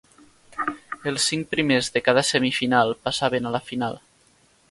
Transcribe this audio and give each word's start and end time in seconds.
Els 1.11 1.27
cinc 1.31 1.51
primers 1.51 1.91
de 1.97 2.03
cada 2.07 2.25
semifinal 2.31 2.95
passaven 3.09 3.49
a 3.51 3.55
la 3.59 3.65
final. 3.71 4.01